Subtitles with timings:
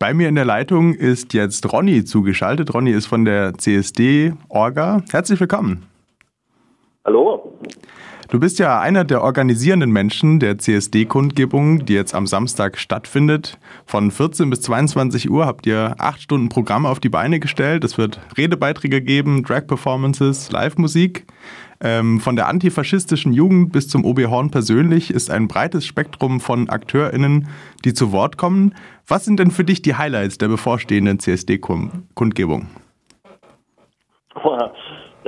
[0.00, 2.72] Bei mir in der Leitung ist jetzt Ronny zugeschaltet.
[2.72, 5.02] Ronny ist von der CSD Orga.
[5.10, 5.86] Herzlich willkommen.
[7.04, 7.58] Hallo.
[8.28, 13.58] Du bist ja einer der organisierenden Menschen der CSD-Kundgebung, die jetzt am Samstag stattfindet.
[13.86, 17.82] Von 14 bis 22 Uhr habt ihr acht Stunden Programm auf die Beine gestellt.
[17.82, 21.26] Es wird Redebeiträge geben, Drag-Performances, Live-Musik.
[21.80, 26.68] Ähm, von der antifaschistischen Jugend bis zum OB Horn persönlich ist ein breites Spektrum von
[26.68, 27.48] AkteurInnen,
[27.84, 28.74] die zu Wort kommen.
[29.06, 32.66] Was sind denn für dich die Highlights der bevorstehenden CSD-Kundgebung?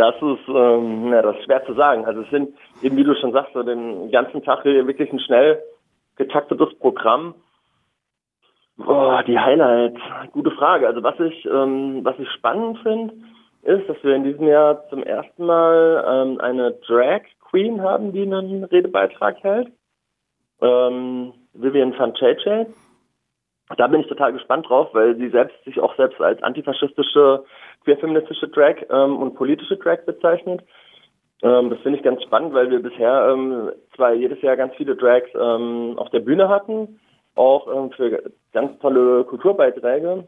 [0.01, 2.07] Das ist, ähm, ja, das ist schwer zu sagen.
[2.07, 5.63] Also es sind eben, wie du schon sagst, so den ganzen Tag wirklich ein schnell
[6.17, 7.35] getaktetes Programm.
[8.79, 10.01] Boah, die Highlights,
[10.33, 10.87] gute Frage.
[10.87, 13.13] Also was ich, ähm, was ich spannend finde,
[13.63, 18.23] ist, dass wir in diesem Jahr zum ersten Mal ähm, eine Drag Queen haben, die
[18.23, 19.69] einen Redebeitrag hält.
[20.61, 22.67] Ähm, Vivian van Cheche.
[23.77, 27.45] Da bin ich total gespannt drauf, weil sie selbst sich auch selbst als antifaschistische,
[27.85, 30.63] queerfeministische Drag ähm, und politische Drag bezeichnet.
[31.43, 34.97] Ähm, das finde ich ganz spannend, weil wir bisher ähm, zwar jedes Jahr ganz viele
[34.97, 37.01] Drags ähm, auf der Bühne hatten,
[37.35, 40.27] auch ähm, für ganz tolle Kulturbeiträge.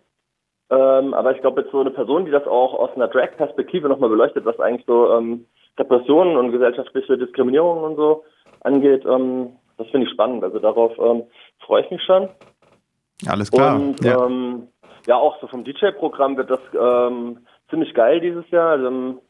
[0.70, 4.08] Ähm, aber ich glaube, jetzt so eine Person, die das auch aus einer Drag-Perspektive nochmal
[4.08, 5.46] beleuchtet, was eigentlich so ähm,
[5.78, 8.24] Repressionen und gesellschaftliche Diskriminierung und so
[8.60, 10.44] angeht, ähm, das finde ich spannend.
[10.44, 11.24] Also darauf ähm,
[11.60, 12.28] freue ich mich schon.
[13.26, 13.76] Alles klar.
[13.76, 14.68] Und ja, ähm,
[15.06, 17.38] ja auch so vom DJ-Programm wird das ähm,
[17.70, 18.70] ziemlich geil dieses Jahr.
[18.70, 19.20] Also,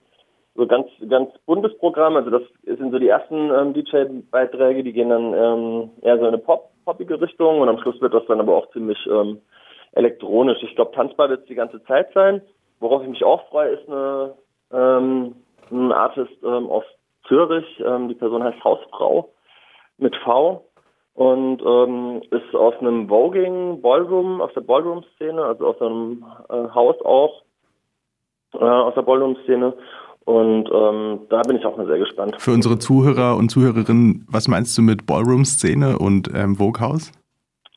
[0.55, 2.17] so ganz ganz buntes Programm.
[2.17, 6.29] Also das sind so die ersten ähm, DJ-Beiträge, die gehen dann ähm, eher so in
[6.29, 9.41] eine Pop poppige Richtung und am Schluss wird das dann aber auch ziemlich ähm,
[9.93, 10.63] elektronisch.
[10.63, 12.43] Ich glaube, tanzbar wird es die ganze Zeit sein.
[12.81, 14.35] Worauf ich mich auch freue, ist eine,
[14.73, 15.37] ähm,
[15.71, 16.85] ein Artist ähm, aus
[17.29, 17.83] Zürich.
[17.85, 19.29] Ähm, die Person heißt Hausfrau
[19.99, 20.65] mit V
[21.15, 26.97] und ähm, ist aus einem Voging Ballroom, aus der Ballroom-Szene, also aus einem äh, Haus
[27.05, 27.43] auch,
[28.55, 29.75] äh, aus der Ballroom-Szene.
[30.25, 32.37] Und ähm, da bin ich auch mal sehr gespannt.
[32.39, 37.13] Für unsere Zuhörer und Zuhörerinnen, was meinst du mit Ballroom-Szene und ähm, Vogue House?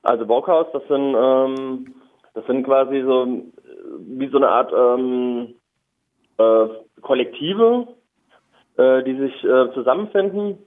[0.03, 1.95] Also Vogue House, das sind ähm,
[2.35, 3.27] das sind quasi so
[3.99, 5.55] wie so eine Art ähm,
[6.37, 6.67] äh,
[7.01, 7.87] Kollektive,
[8.77, 10.57] äh, die sich äh, zusammenfinden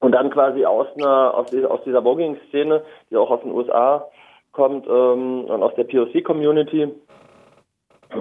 [0.00, 4.08] und dann quasi aus einer aus, dieser, aus dieser Voguing-Szene, die auch aus den USA
[4.52, 6.92] kommt ähm, und aus der POC-Community,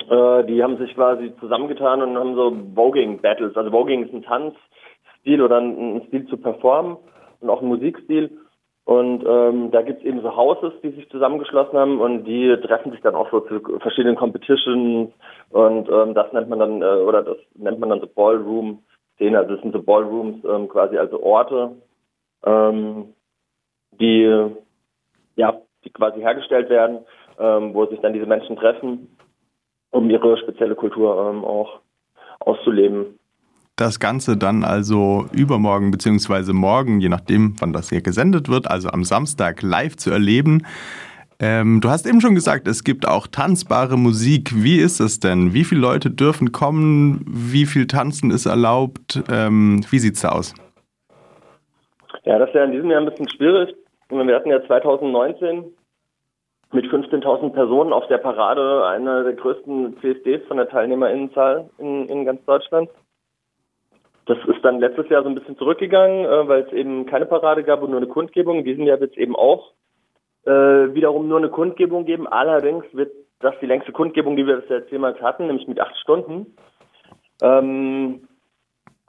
[0.10, 3.56] äh, die haben sich quasi zusammengetan und haben so Voguing-Battles.
[3.58, 6.98] Also Voguing ist ein Tanzstil oder ein, ein Stil zu performen
[7.40, 8.38] und auch ein Musikstil.
[8.90, 12.92] Und ähm, da gibt es eben so Houses, die sich zusammengeschlossen haben und die treffen
[12.92, 15.12] sich dann auch so zu verschiedenen Competitions
[15.52, 19.54] und ähm, das nennt man dann, äh, oder das nennt man dann so Ballroom-Szene, also
[19.54, 21.74] das sind so Ballrooms ähm, quasi also Orte,
[22.44, 23.14] ähm,
[23.92, 24.24] die
[25.36, 27.06] ja, die quasi hergestellt werden,
[27.38, 29.16] ähm, wo sich dann diese Menschen treffen,
[29.92, 31.82] um ihre spezielle Kultur ähm, auch
[32.40, 33.19] auszuleben
[33.80, 36.54] das Ganze dann also übermorgen bzw.
[36.54, 40.66] morgen, je nachdem, wann das hier gesendet wird, also am Samstag live zu erleben.
[41.42, 44.52] Ähm, du hast eben schon gesagt, es gibt auch tanzbare Musik.
[44.54, 45.54] Wie ist es denn?
[45.54, 47.24] Wie viele Leute dürfen kommen?
[47.26, 49.24] Wie viel Tanzen ist erlaubt?
[49.32, 50.54] Ähm, wie es da aus?
[52.26, 53.74] Ja, das ist ja in diesem Jahr ein bisschen schwierig.
[54.10, 55.64] Wir hatten ja 2019
[56.74, 62.26] mit 15.000 Personen auf der Parade eine der größten CSDs von der Teilnehmerinnenzahl in, in
[62.26, 62.90] ganz Deutschland.
[64.30, 67.64] Das ist dann letztes Jahr so ein bisschen zurückgegangen, äh, weil es eben keine Parade
[67.64, 68.60] gab und nur eine Kundgebung.
[68.60, 69.72] In diesem Jahr wird es eben auch
[70.46, 72.28] äh, wiederum nur eine Kundgebung geben.
[72.28, 75.98] Allerdings wird das die längste Kundgebung, die wir das jetzt jemals hatten, nämlich mit acht
[75.98, 76.56] Stunden.
[77.42, 78.28] Ähm,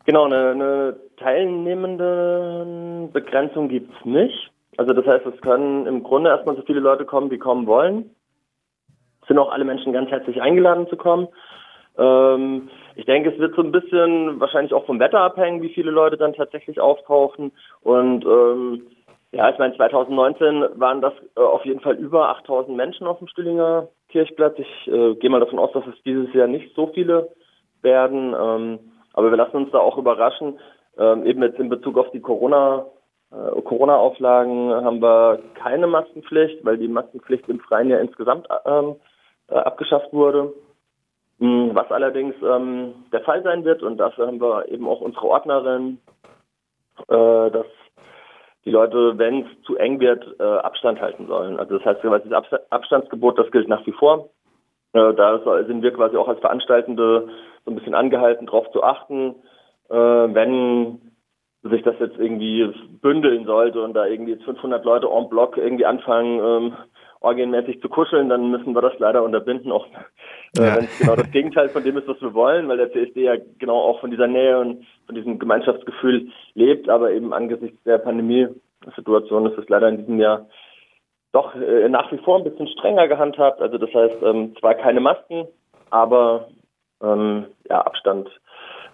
[0.07, 4.51] genau, eine, eine teilnehmende Begrenzung gibt es nicht.
[4.79, 8.09] Also das heißt, es können im Grunde erstmal so viele Leute kommen, wie kommen wollen.
[9.21, 11.29] Es sind auch alle Menschen ganz herzlich eingeladen zu kommen.
[11.99, 15.91] Ähm, ich denke, es wird so ein bisschen wahrscheinlich auch vom Wetter abhängen, wie viele
[15.91, 17.53] Leute dann tatsächlich auftauchen.
[17.83, 18.87] Und ähm,
[19.33, 23.29] ja, ich meine, 2019 waren das äh, auf jeden Fall über 8000 Menschen auf dem
[23.29, 24.59] Stillinger Kirchplatz.
[24.59, 27.31] Ich äh, gehe mal davon aus, dass es dieses Jahr nicht so viele
[27.83, 28.35] werden.
[28.39, 28.79] Ähm,
[29.13, 30.59] aber wir lassen uns da auch überraschen.
[30.99, 32.87] Ähm, eben jetzt in Bezug auf die Corona
[33.31, 38.97] äh, Corona-Auflagen haben wir keine Maskenpflicht, weil die Maskenpflicht im Freien ja insgesamt ähm,
[39.49, 40.53] äh, abgeschafft wurde.
[41.41, 45.27] Hm, was allerdings ähm, der Fall sein wird, und dafür haben wir eben auch unsere
[45.27, 45.99] Ordnerin,
[47.09, 47.67] äh, dass
[48.67, 51.59] die Leute, wenn es zu eng wird, äh, Abstand halten sollen.
[51.59, 54.29] Also das heißt, das Abstandsgebot, das gilt nach wie vor.
[54.93, 57.29] Äh, da sind wir quasi auch als Veranstaltende
[57.65, 59.35] so ein bisschen angehalten, darauf zu achten,
[59.89, 61.01] äh, wenn
[61.63, 62.71] sich das jetzt irgendwie
[63.01, 66.77] bündeln sollte und da irgendwie jetzt 500 Leute en bloc irgendwie anfangen, ähm,
[67.21, 69.87] orgienmäßig zu kuscheln, dann müssen wir das leider unterbinden, auch
[70.59, 70.77] äh, ja.
[70.77, 73.35] wenn es genau das Gegenteil von dem ist, was wir wollen, weil der CSD ja
[73.59, 79.47] genau auch von dieser Nähe und von diesem Gemeinschaftsgefühl lebt, aber eben angesichts der Pandemiesituation
[79.47, 80.47] ist es leider in diesem Jahr
[81.33, 83.61] doch äh, nach wie vor ein bisschen strenger gehandhabt.
[83.61, 85.47] Also das heißt, ähm, zwar keine Masken,
[85.91, 86.49] aber
[87.03, 88.29] ähm, ja, Abstand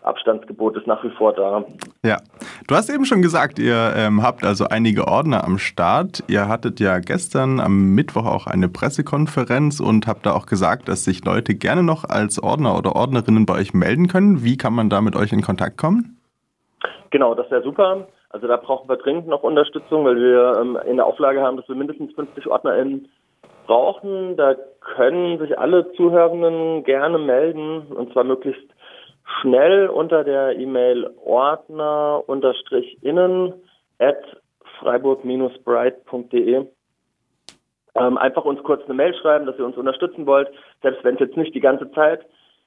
[0.02, 1.64] Abstandsgebot ist nach wie vor da.
[2.05, 2.19] Ja,
[2.67, 6.25] du hast eben schon gesagt, ihr ähm, habt also einige Ordner am Start.
[6.29, 11.05] Ihr hattet ja gestern am Mittwoch auch eine Pressekonferenz und habt da auch gesagt, dass
[11.05, 14.45] sich Leute gerne noch als Ordner oder Ordnerinnen bei euch melden können.
[14.45, 16.19] Wie kann man da mit euch in Kontakt kommen?
[17.11, 18.09] Genau, das wäre super.
[18.31, 21.69] Also da brauchen wir dringend noch Unterstützung, weil wir ähm, in der Auflage haben, dass
[21.69, 23.09] wir mindestens 50 OrdnerInnen
[23.67, 24.37] brauchen.
[24.37, 28.65] Da können sich alle Zuhörenden gerne melden und zwar möglichst
[29.40, 32.25] schnell unter der E-Mail ordner-innen
[33.99, 34.37] at
[34.81, 36.67] freiburg-bright.de
[37.96, 40.50] ähm, einfach uns kurz eine Mail schreiben, dass ihr uns unterstützen wollt.
[40.82, 42.26] Selbst wenn es jetzt nicht die ganze Zeit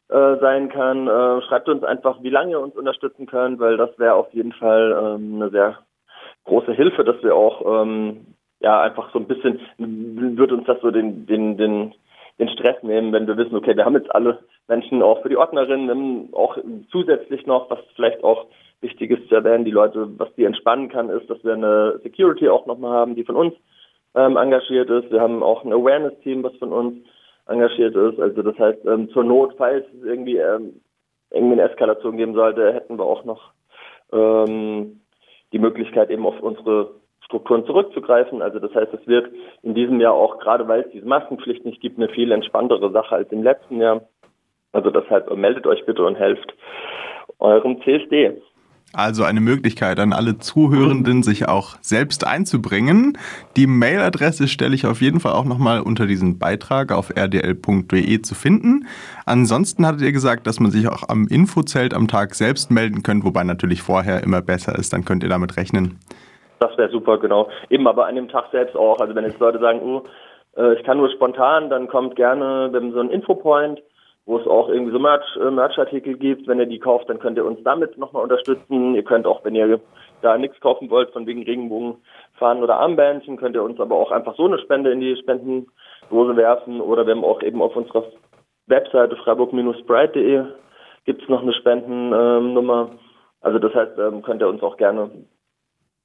[0.09, 3.97] äh, sein kann, äh, schreibt uns einfach, wie lange ihr uns unterstützen könnt, weil das
[3.99, 5.77] wäre auf jeden Fall ähm, eine sehr
[6.45, 8.25] große Hilfe, dass wir auch ähm,
[8.59, 11.93] ja einfach so ein bisschen wird uns das so den den den
[12.39, 15.37] den Stress nehmen, wenn wir wissen, okay, wir haben jetzt alle Menschen auch für die
[15.37, 16.57] Ordnerinnen, auch
[16.91, 18.47] zusätzlich noch, was vielleicht auch
[18.81, 22.47] wichtig ist zu erwähnen, die Leute, was die entspannen kann, ist, dass wir eine Security
[22.47, 23.53] auch nochmal haben, die von uns
[24.15, 25.11] ähm, engagiert ist.
[25.11, 26.95] Wir haben auch ein Awareness-Team, was von uns
[27.47, 28.19] engagiert ist.
[28.19, 30.81] Also das heißt, ähm, zur Not, falls es irgendwie, ähm,
[31.31, 33.51] irgendwie eine Eskalation geben sollte, hätten wir auch noch
[34.13, 35.01] ähm,
[35.51, 36.91] die Möglichkeit, eben auf unsere
[37.29, 38.41] Strukturen zurückzugreifen.
[38.41, 39.31] Also das heißt, es wird
[39.61, 43.15] in diesem Jahr auch, gerade weil es diese Maskenpflicht nicht gibt, eine viel entspanntere Sache
[43.15, 44.01] als im letzten Jahr.
[44.71, 46.53] Also deshalb meldet euch bitte und helft
[47.37, 48.41] eurem CSD.
[48.91, 53.19] Also eine Möglichkeit an alle Zuhörenden, sich auch selbst einzubringen.
[53.55, 58.33] Die Mailadresse stelle ich auf jeden Fall auch nochmal unter diesem Beitrag auf rdl.de zu
[58.33, 58.87] finden.
[59.27, 63.23] Ansonsten hattet ihr gesagt, dass man sich auch am Infozelt am Tag selbst melden könnt,
[63.23, 65.99] wobei natürlich vorher immer besser ist, dann könnt ihr damit rechnen.
[66.59, 67.49] Das wäre super, genau.
[67.69, 68.99] Eben aber an dem Tag selbst auch.
[68.99, 73.09] Also wenn jetzt Leute sagen, uh, ich kann nur spontan, dann kommt gerne, so einen
[73.09, 73.81] Infopoint,
[74.25, 76.47] wo es auch irgendwie so äh, Merchartikel gibt.
[76.47, 78.93] Wenn ihr die kauft, dann könnt ihr uns damit nochmal unterstützen.
[78.93, 79.79] Ihr könnt auch, wenn ihr
[80.21, 81.95] da nichts kaufen wollt, von wegen Regenbogen
[82.33, 86.35] fahren oder Armbändchen, könnt ihr uns aber auch einfach so eine Spende in die Spendendose
[86.35, 86.81] werfen.
[86.81, 88.03] Oder wir haben auch eben auf unserer
[88.67, 90.43] Webseite freiburg-sprite.de
[91.05, 92.91] gibt es noch eine Spendennummer.
[93.41, 95.09] Also das heißt, ähm, könnt ihr uns auch gerne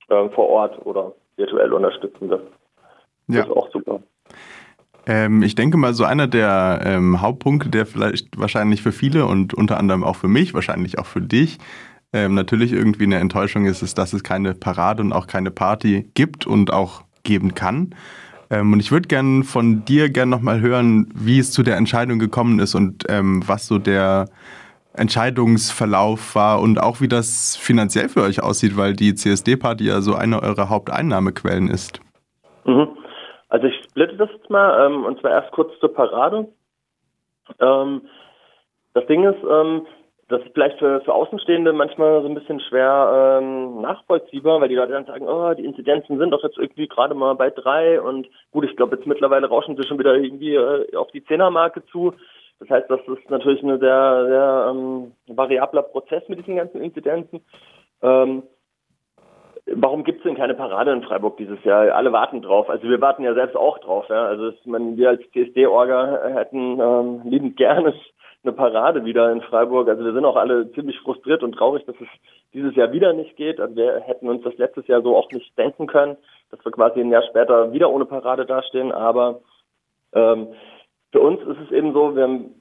[0.08, 2.28] äh, vor Ort oder virtuell unterstützen.
[2.28, 2.40] Das
[3.28, 3.42] ja.
[3.42, 4.00] ist auch super.
[5.06, 9.52] Ähm, ich denke mal, so einer der ähm, Hauptpunkte, der vielleicht wahrscheinlich für viele und
[9.52, 11.58] unter anderem auch für mich, wahrscheinlich auch für dich,
[12.12, 16.10] ähm, natürlich irgendwie eine Enttäuschung ist, ist, dass es keine Parade und auch keine Party
[16.14, 17.94] gibt und auch geben kann.
[18.50, 22.18] Ähm, und ich würde gerne von dir gerne nochmal hören, wie es zu der Entscheidung
[22.18, 24.26] gekommen ist und ähm, was so der
[24.96, 30.14] Entscheidungsverlauf war und auch wie das finanziell für euch aussieht, weil die CSD-Party ja so
[30.14, 32.00] eine eurer Haupteinnahmequellen ist.
[32.64, 32.88] Mhm.
[33.49, 36.49] Also ich splitte das jetzt mal ähm, und zwar erst kurz zur Parade.
[37.61, 38.02] Ähm,
[38.94, 39.87] das Ding ist, ähm,
[40.29, 44.75] das ist vielleicht für, für Außenstehende manchmal so ein bisschen schwer ähm, nachvollziehbar, weil die
[44.76, 48.26] Leute dann sagen, oh, die Inzidenzen sind doch jetzt irgendwie gerade mal bei drei und
[48.50, 52.14] gut, ich glaube jetzt mittlerweile rauschen sie schon wieder irgendwie äh, auf die Zehnermarke zu.
[52.60, 57.40] Das heißt, das ist natürlich ein sehr, sehr ähm, variabler Prozess mit diesen ganzen Inzidenzen.
[58.02, 58.44] Ähm,
[59.66, 61.94] warum gibt es denn keine Parade in Freiburg dieses Jahr?
[61.94, 62.70] Alle warten drauf.
[62.70, 64.06] Also wir warten ja selbst auch drauf.
[64.08, 64.26] Ja?
[64.26, 67.94] Also ich meine, wir als CSD-Orga hätten ähm, liebend gerne
[68.44, 69.88] eine Parade wieder in Freiburg.
[69.88, 72.08] Also wir sind auch alle ziemlich frustriert und traurig, dass es
[72.52, 73.58] dieses Jahr wieder nicht geht.
[73.58, 76.16] Also wir hätten uns das letztes Jahr so auch nicht denken können,
[76.50, 78.92] dass wir quasi ein Jahr später wieder ohne Parade dastehen.
[78.92, 79.40] Aber
[80.12, 80.49] ähm,
[81.14, 82.61] für uns ist es eben so, wir haben,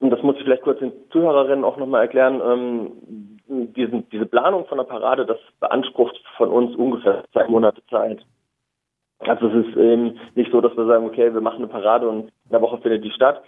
[0.00, 3.38] und das muss ich vielleicht kurz den Zuhörerinnen auch nochmal erklären, ähm,
[3.76, 8.24] diesen, diese Planung von der Parade, das beansprucht von uns ungefähr zwei Monate Zeit.
[9.18, 12.28] Also es ist eben nicht so, dass wir sagen, okay, wir machen eine Parade und
[12.28, 13.42] in der Woche findet die statt,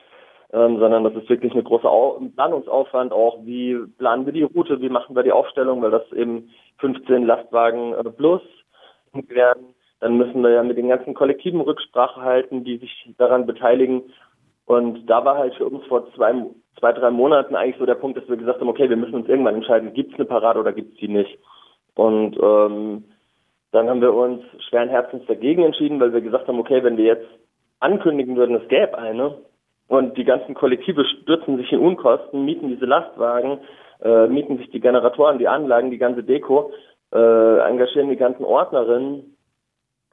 [0.53, 3.39] ähm, sondern das ist wirklich eine große Au Planungsaufwand auch.
[3.47, 7.95] Wie planen wir die Route, wie machen wir die Aufstellung, weil das eben 15 Lastwagen
[7.95, 8.43] äh, plus
[9.15, 9.75] werden.
[10.01, 14.03] Dann müssen wir ja mit den ganzen Kollektiven Rücksprache halten, die sich daran beteiligen.
[14.67, 16.33] Und da war halt für uns vor zwei,
[16.79, 19.29] zwei, drei Monaten eigentlich so der Punkt, dass wir gesagt haben, okay, wir müssen uns
[19.29, 21.39] irgendwann entscheiden, gibt es eine Parade oder gibt es die nicht.
[21.95, 23.05] Und ähm,
[23.73, 27.05] dann haben wir uns schweren Herzens dagegen entschieden, weil wir gesagt haben, okay, wenn wir
[27.05, 27.27] jetzt
[27.81, 29.37] ankündigen würden, es gäbe eine
[29.89, 33.59] und die ganzen Kollektive stürzen sich in Unkosten, mieten diese Lastwagen,
[34.01, 36.73] äh, mieten sich die Generatoren, die Anlagen, die ganze Deko,
[37.13, 39.37] äh, engagieren die ganzen Ordnerinnen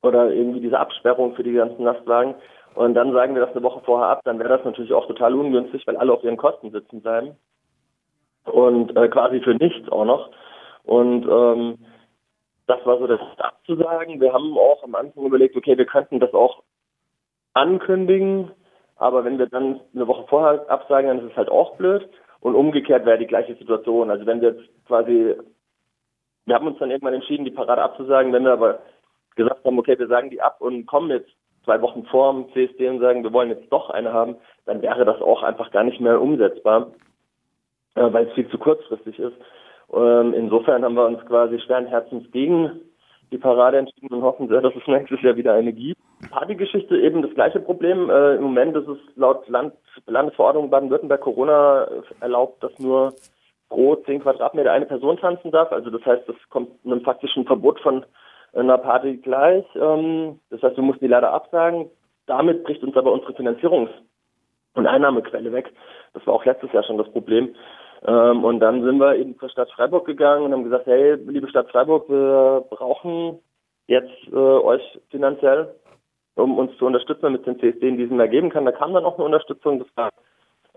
[0.04, 2.36] oder irgendwie diese Absperrung für die ganzen Lastwagen
[2.76, 5.36] und dann sagen wir das eine Woche vorher ab, dann wäre das natürlich auch total
[5.36, 7.36] ungünstig, weil alle auf ihren Kosten sitzen bleiben
[8.46, 10.32] und äh, quasi für nichts auch noch.
[10.84, 11.78] Und ähm,
[12.68, 14.22] das war so das abzusagen.
[14.22, 16.64] Wir haben auch am Anfang überlegt, okay, wir könnten das auch
[17.54, 18.52] ankündigen,
[18.96, 22.08] aber wenn wir dann eine Woche vorher absagen, dann ist es halt auch blöd.
[22.40, 24.10] Und umgekehrt wäre die gleiche Situation.
[24.10, 25.36] Also wenn wir jetzt quasi,
[26.46, 28.80] wir haben uns dann irgendwann entschieden, die Parade abzusagen, wenn wir aber
[29.36, 31.30] gesagt haben, okay, wir sagen die ab und kommen jetzt
[31.64, 35.06] zwei Wochen vor dem CSD und sagen, wir wollen jetzt doch eine haben, dann wäre
[35.06, 36.88] das auch einfach gar nicht mehr umsetzbar,
[37.96, 39.36] äh, weil es viel zu kurzfristig ist.
[39.94, 42.82] Ähm, insofern haben wir uns quasi schweren Herzens gegen
[43.32, 46.00] die Parade entschieden und hoffen sehr, dass es nächstes Jahr wieder eine gibt.
[46.30, 48.10] Partygeschichte eben das gleiche Problem.
[48.10, 49.74] Äh, Im Moment ist es laut Land,
[50.06, 51.88] Landesverordnung Baden-Württemberg Corona
[52.20, 53.14] erlaubt, dass nur
[53.70, 55.72] pro 10 Quadratmeter eine Person tanzen darf.
[55.72, 58.06] Also das heißt, es kommt einem faktischen Verbot von
[58.54, 59.66] einer Party gleich.
[59.76, 61.90] Ähm, das heißt, wir mussten die leider absagen.
[62.26, 63.90] Damit bricht uns aber unsere Finanzierungs-
[64.74, 65.72] und Einnahmequelle weg.
[66.14, 67.56] Das war auch letztes Jahr schon das Problem.
[68.06, 71.50] Ähm, und dann sind wir eben zur Stadt Freiburg gegangen und haben gesagt, hey, liebe
[71.50, 73.40] Stadt Freiburg, wir brauchen
[73.88, 75.76] jetzt äh, euch finanziell,
[76.36, 78.66] um uns zu unterstützen, mit den CSD in diesem Jahr geben kann.
[78.66, 80.10] Da kam dann auch eine Unterstützung, das war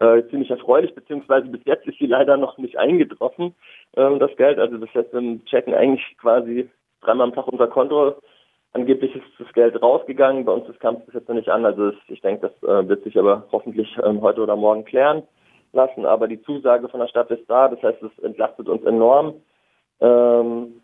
[0.01, 3.55] äh, ziemlich erfreulich, beziehungsweise bis jetzt ist sie leider noch nicht eingetroffen,
[3.97, 4.59] ähm, das Geld.
[4.59, 6.69] Also das heißt, wir checken eigentlich quasi
[7.05, 8.15] dreimal am Tag unser Konto.
[8.73, 11.65] Angeblich ist das Geld rausgegangen, bei uns kam es bis jetzt noch nicht an.
[11.65, 15.23] Also ich denke, das äh, wird sich aber hoffentlich ähm, heute oder morgen klären
[15.73, 19.35] lassen, aber die Zusage von der Stadt ist da, das heißt, es entlastet uns enorm.
[20.01, 20.81] Ähm,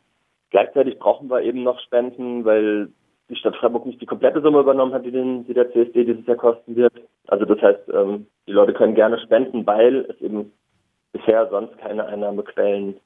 [0.51, 2.91] gleichzeitig brauchen wir eben noch Spenden, weil
[3.29, 6.27] die Stadt Freiburg nicht die komplette Summe übernommen hat, die, den, die der CSD dieses
[6.27, 6.93] Jahr kosten wird.
[7.29, 10.53] Also das heißt, ähm, die Leute können gerne spenden, weil es eben
[11.13, 12.97] bisher sonst keine Einnahmequellen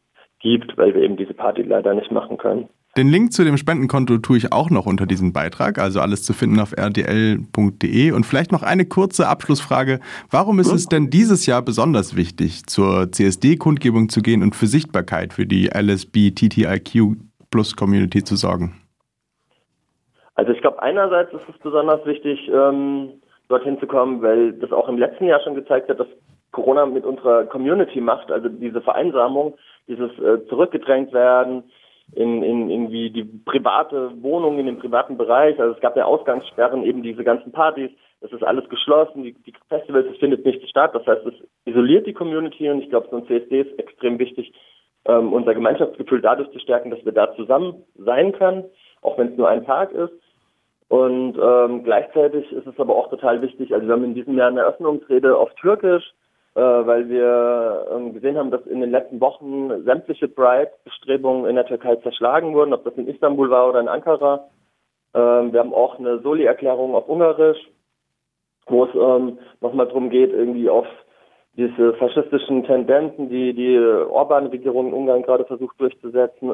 [0.41, 2.69] gibt, weil wir eben diese Party leider nicht machen können.
[2.97, 6.33] Den Link zu dem Spendenkonto tue ich auch noch unter diesem Beitrag, also alles zu
[6.33, 8.13] finden auf rdl.de.
[8.13, 9.99] Und vielleicht noch eine kurze Abschlussfrage.
[10.31, 15.33] Warum ist es denn dieses Jahr besonders wichtig, zur CSD-Kundgebung zu gehen und für Sichtbarkeit
[15.33, 17.17] für die LSB-TTIQ
[17.51, 18.81] Plus Community zu sorgen?
[20.37, 23.09] Also ich glaube, einerseits ist es besonders wichtig, ähm,
[23.49, 26.09] dorthin zu kommen, weil das auch im letzten Jahr schon gezeigt hat, dass
[26.53, 29.57] Corona mit unserer Community macht, also diese Vereinsamung,
[29.89, 31.65] dieses äh, zurückgedrängt werden,
[32.13, 35.59] in, in irgendwie die private Wohnung, in den privaten Bereich.
[35.59, 37.91] Also es gab ja Ausgangssperren, eben diese ganzen Partys.
[38.21, 40.95] Das ist alles geschlossen, die, die Festivals, es findet nicht statt.
[40.95, 41.35] Das heißt, es
[41.65, 44.53] isoliert die Community und ich glaube, so ein CSD ist extrem wichtig,
[45.07, 48.65] ähm, unser Gemeinschaftsgefühl dadurch zu stärken, dass wir da zusammen sein können,
[49.03, 50.13] auch wenn es nur ein Tag ist.
[50.89, 54.49] Und ähm, gleichzeitig ist es aber auch total wichtig, also wir haben in diesem Jahr
[54.49, 56.05] eine Eröffnungsrede auf Türkisch,
[56.61, 61.97] weil wir ähm, gesehen haben, dass in den letzten Wochen sämtliche Pride-Bestrebungen in der Türkei
[61.97, 64.49] zerschlagen wurden, ob das in Istanbul war oder in Ankara.
[65.15, 67.59] Ähm, wir haben auch eine Soli-Erklärung auf Ungarisch,
[68.67, 70.87] wo es ähm, nochmal darum geht, irgendwie auf
[71.57, 76.51] diese faschistischen Tendenzen, die die Orban-Regierung in Ungarn gerade versucht durchzusetzen,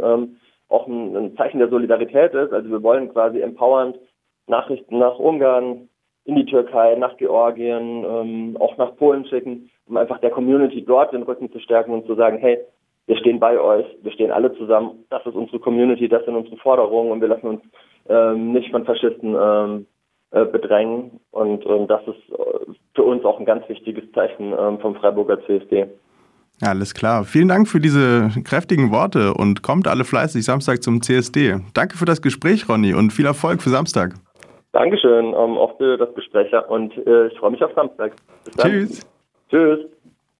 [0.68, 2.52] auch ein Zeichen der Solidarität ist.
[2.52, 3.98] Also wir wollen quasi empowernd
[4.46, 5.88] Nachrichten nach Ungarn,
[6.24, 11.12] in die Türkei, nach Georgien, ähm, auch nach Polen schicken, um einfach der Community dort
[11.12, 12.58] den Rücken zu stärken und zu sagen, hey,
[13.06, 16.56] wir stehen bei euch, wir stehen alle zusammen, das ist unsere Community, das sind unsere
[16.58, 17.62] Forderungen und wir lassen uns
[18.08, 19.86] ähm, nicht von Faschisten ähm,
[20.32, 21.18] äh, bedrängen.
[21.32, 25.44] Und ähm, das ist äh, für uns auch ein ganz wichtiges Zeichen ähm, vom Freiburger
[25.44, 25.86] CSD.
[26.62, 27.24] Alles klar.
[27.24, 31.56] Vielen Dank für diese kräftigen Worte und kommt alle fleißig Samstag zum CSD.
[31.74, 34.14] Danke für das Gespräch, Ronny, und viel Erfolg für Samstag.
[34.72, 38.12] Dankeschön ähm, auch für das Gespräch und äh, ich freue mich auf Samstag.
[38.44, 38.70] Bis dann.
[38.70, 39.06] Tschüss.
[39.50, 39.80] Tschüss.